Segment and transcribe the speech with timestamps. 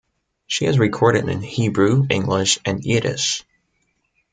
[0.47, 3.43] She has recorded in Hebrew, English and Yiddish.